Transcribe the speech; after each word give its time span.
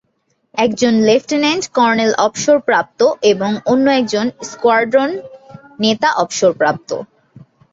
একজন 0.55 0.93
lieutenant 1.07 1.63
colonel 1.77 2.11
অবসরপ্রাপ্ত 2.25 2.99
এবং 3.31 3.51
অন্য 3.65 3.85
একজন 3.99 4.25
স্কোয়াড্রন 4.49 5.11
নেতা 5.79 6.09
অবসরপ্রাপ্ত। 6.23 6.89